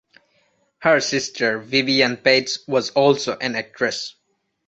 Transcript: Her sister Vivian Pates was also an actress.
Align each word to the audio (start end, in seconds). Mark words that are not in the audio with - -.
Her 0.79 0.99
sister 0.99 1.59
Vivian 1.59 2.17
Pates 2.17 2.67
was 2.67 2.89
also 2.89 3.37
an 3.37 3.53
actress. 3.55 4.15